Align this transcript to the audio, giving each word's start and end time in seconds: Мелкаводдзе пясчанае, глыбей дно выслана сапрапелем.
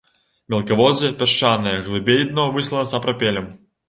Мелкаводдзе 0.51 1.11
пясчанае, 1.19 1.73
глыбей 1.89 2.21
дно 2.31 2.47
выслана 2.57 2.87
сапрапелем. 2.93 3.47